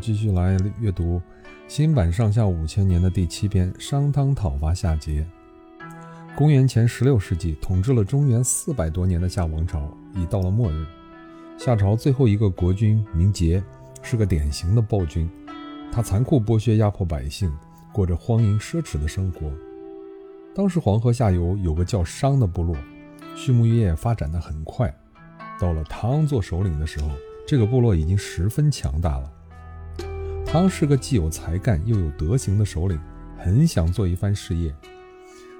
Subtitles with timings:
[0.00, 1.20] 继续来阅读
[1.68, 5.22] 新版上下五千年的第七篇《商汤讨伐夏桀》。
[6.34, 10.86] 公元前十六世纪，统治了中原四百多年的夏王朝已到了末日。
[11.58, 13.62] 夏朝最后一个国君名桀，
[14.00, 15.28] 是个典型的暴君，
[15.92, 17.54] 他残酷剥削、压迫百姓，
[17.92, 19.52] 过着荒淫奢侈的生活。
[20.54, 22.74] 当时黄河下游有个叫商的部落，
[23.36, 24.92] 畜牧业发展的很快。
[25.60, 27.10] 到了汤做首领的时候，
[27.46, 29.30] 这个部落已经十分强大了。
[30.50, 32.98] 汤是个既有才干又有德行的首领，
[33.38, 34.74] 很想做一番事业。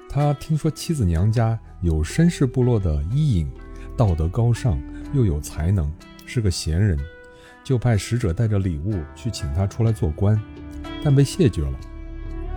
[0.08, 3.48] 他听说妻子娘家有绅士部落的伊尹，
[3.96, 4.82] 道德高尚
[5.14, 5.88] 又有才能，
[6.26, 6.98] 是个贤人，
[7.62, 10.36] 就派使者带着礼物去请他出来做官，
[11.04, 11.78] 但被谢绝了。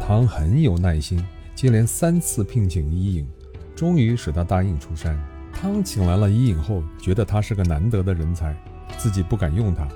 [0.01, 3.27] 汤很有耐心，接连三次聘请伊尹，
[3.75, 5.15] 终于使他答应出山。
[5.53, 8.57] 汤请来了伊尹后，觉得他是个难得的人才，
[8.97, 9.87] 自己不敢用他，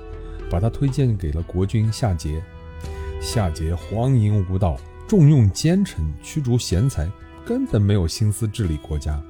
[0.50, 2.40] 把他推荐给了国君夏桀。
[3.20, 7.10] 夏桀荒淫无道，重用奸臣，驱逐贤才，
[7.44, 9.20] 根本没有心思治理国家。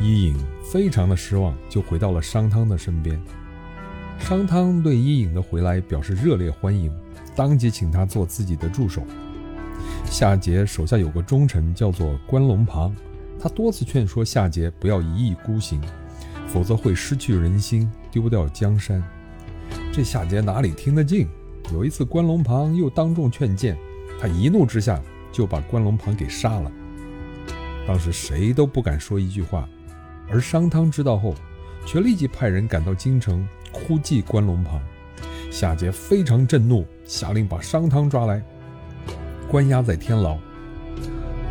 [0.00, 3.20] 伊尹非常的失望，就回到了商汤的身边。
[4.18, 6.92] 商汤对伊尹的回来表示热烈欢迎，
[7.36, 9.02] 当即请他做自己的助手。
[10.04, 12.94] 夏桀手下有个忠臣，叫做关龙庞。
[13.40, 15.80] 他多次劝说夏桀不要一意孤行，
[16.48, 19.02] 否则会失去人心，丢掉江山。
[19.98, 21.26] 这夏桀哪里听得进？
[21.72, 23.76] 有一次，关龙庞又当众劝谏，
[24.20, 26.70] 他一怒之下就把关龙庞给杀了。
[27.84, 29.68] 当时谁都不敢说一句话，
[30.30, 31.34] 而商汤知道后，
[31.84, 34.80] 却立即派人赶到京城哭祭关龙庞。
[35.50, 38.40] 夏桀非常震怒，下令把商汤抓来，
[39.50, 40.38] 关押在天牢。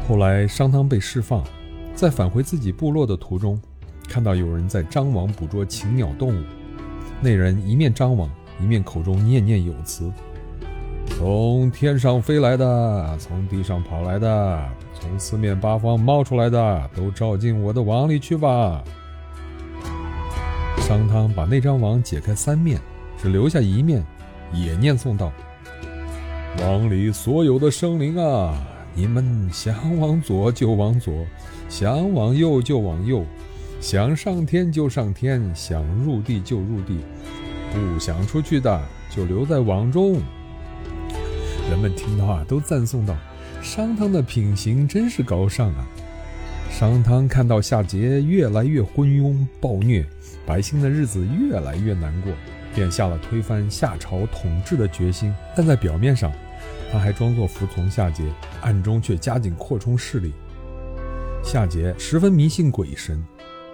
[0.08, 1.44] 后来，商汤被释放。
[1.95, 3.61] 在返回自己部落的途中，
[4.08, 6.45] 看到有人在张网捕捉禽鸟动物。
[7.22, 8.30] 那人一面张网，
[8.62, 10.12] 一面口中念念有词
[11.18, 18.83] ：“从天上飞来的，从地上跑来的，从四面八方冒出来的，都照进我的网里去吧。”
[20.82, 22.80] 商汤把那张网解开三面，
[23.22, 24.06] 只留下一面，
[24.54, 25.32] 也念诵道
[26.61, 28.56] ：“网里所有的生灵啊，
[28.94, 31.14] 你们想往左就往左。”
[31.70, 33.26] 想往右就往右，
[33.89, 36.99] 想上天就上天，想入地就入地，
[37.71, 40.20] 不想出去的就留在网中。
[41.70, 43.15] 人们听到啊，都赞颂道
[43.64, 45.87] ：“商汤的品行真是高尚啊！”
[46.70, 50.05] 商汤看到夏桀越来越昏庸暴虐，
[50.45, 52.33] 百姓的日子越来越难过，
[52.76, 55.33] 便下了推翻夏朝统治的决心。
[55.55, 56.30] 但在表面上，
[56.92, 58.26] 他还装作服从夏桀，
[58.59, 60.33] 暗中却加紧扩充势力。
[61.42, 63.23] 夏桀十分迷信鬼神，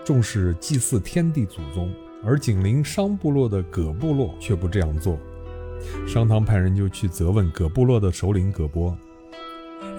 [0.03, 1.90] 重视祭祀天地祖宗，
[2.24, 5.18] 而紧邻商部落的葛部落却不这样做。
[6.08, 8.97] 商汤派人就去责问葛部落的首领葛伯：“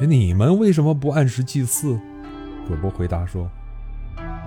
[0.06, 1.98] 你们为什么不按时祭祀？”
[2.69, 3.50] 葛伯回答说：“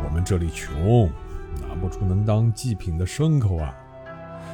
[0.04, 1.10] 我们这里穷，
[1.62, 3.74] 拿不出能当祭品的牲口啊。”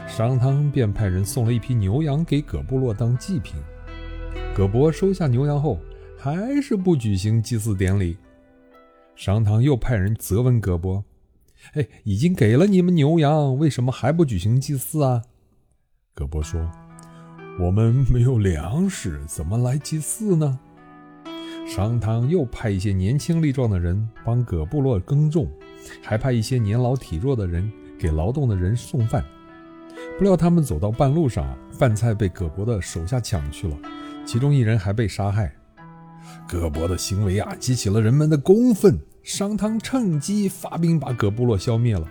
[0.08, 3.56] 商汤便派人送了一批牛羊给葛部落当祭品。
[4.56, 5.80] 葛伯收下牛羊后，
[6.18, 8.18] 还是不举行祭祀典礼。
[9.16, 11.03] 商汤又派人责问葛伯
[11.75, 15.22] ：“哎，已经给了你们牛羊，为什么还不举行祭祀啊？”
[16.16, 16.69] 葛伯说
[17.62, 20.59] ：“我们没有粮食，怎么来祭祀呢？”
[21.66, 25.50] 商汤又派一些年轻力壮的人帮葛部落耕种，
[26.02, 29.23] 还派一些年老体弱的人给劳动的人送饭。
[30.18, 33.78] 不料他们走到半路上，饭菜被葛伯的手下抢去了，
[34.25, 35.56] 其中一人还被杀害。
[36.47, 39.00] 葛伯的行为啊，激起了人们的公愤。
[39.23, 42.06] 商汤趁机发兵把葛部落消灭了。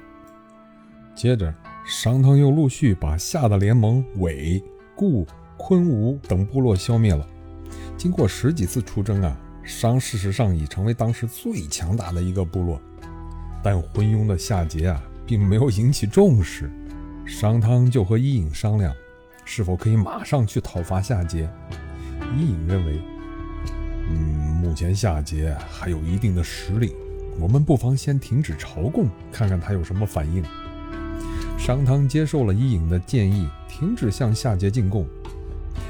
[1.15, 4.63] 接着，商汤又陆续把夏的联盟韦、
[4.97, 5.27] 顾、
[5.59, 7.29] 昆、吴等部落消灭了。
[7.99, 12.81] 经过十几次出征啊，商事实上已成为当时最强大的一个部落。
[13.63, 16.73] 但昏庸的夏桀啊，并没有引起重视。
[17.27, 18.95] 商汤就和伊尹商量，
[19.45, 21.47] 是否可以马上去讨伐夏桀。
[22.39, 22.99] 伊尹认为。
[24.15, 24.19] 嗯，
[24.61, 26.95] 目前夏桀还有一定的实力，
[27.41, 30.45] 我们不妨先停止朝贡，看看他有什么反应。
[31.59, 35.07] 商汤接受了伊尹的建议，停止向夏桀进贡。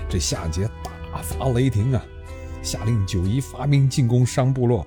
[0.09, 0.69] 这夏桀
[1.13, 2.05] 大发雷霆啊，
[2.63, 4.87] 下令九夷发兵进攻商部落。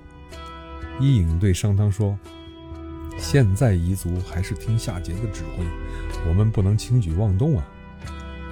[0.98, 2.18] 伊尹对商汤说
[3.18, 5.64] ：“现在夷族还是听夏桀的指挥，
[6.28, 7.66] 我们不能轻举妄动啊。”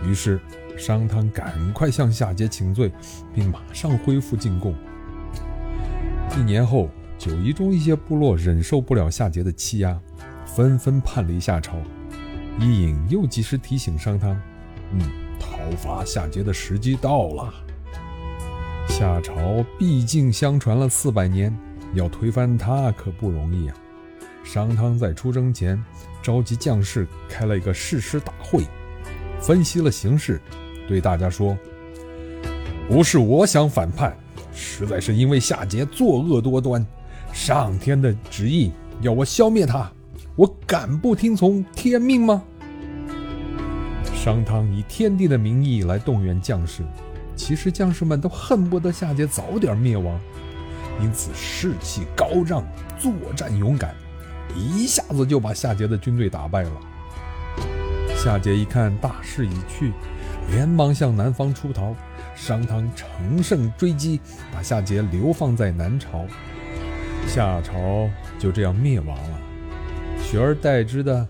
[0.06, 0.38] 于是。
[0.76, 2.92] 商汤赶快向夏桀请罪，
[3.34, 4.74] 并马上恢复进贡。
[6.36, 6.88] 一年后，
[7.18, 9.98] 九夷中一些部落忍受不了夏桀的欺压，
[10.44, 11.76] 纷纷叛离夏朝。
[12.58, 14.40] 伊尹又及时提醒商汤
[14.92, 15.00] ：“嗯，
[15.38, 17.52] 讨伐夏桀的时机到了。
[18.88, 21.56] 夏朝毕竟相传了四百年，
[21.94, 23.74] 要推翻他可不容易啊。
[24.44, 25.82] 商汤在出征前
[26.22, 28.64] 召集将士开了一个誓师大会，
[29.40, 30.40] 分析了形势，
[30.86, 31.56] 对大家说
[32.88, 34.16] ：“不是我想反叛，
[34.52, 36.86] 实在是因为夏桀作恶多端，
[37.32, 38.70] 上天的旨意
[39.00, 39.90] 要我消灭他，
[40.36, 42.42] 我敢不听从天命吗？”
[44.14, 46.82] 商汤以天地的名义来动员将士，
[47.36, 50.18] 其实将士们都恨不得夏桀早点灭亡，
[51.02, 52.64] 因此士气高涨，
[52.98, 53.94] 作战勇敢。
[54.54, 56.70] 一下子就把夏桀的军队打败了。
[58.16, 59.92] 夏桀一看大势已去，
[60.50, 61.94] 连忙向南方出逃。
[62.36, 64.20] 商汤乘胜追击，
[64.52, 66.24] 把夏桀流放在南朝。
[67.28, 69.38] 夏朝就这样灭亡了，
[70.22, 71.26] 取而代之的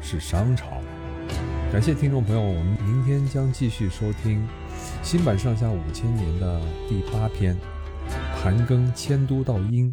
[0.00, 0.66] 是商朝。
[1.72, 4.44] 感谢听众朋友，我们明天将继续收听
[5.02, 7.54] 新版《上下五千年》的第八篇
[8.42, 9.86] 《盘庚迁都到殷》。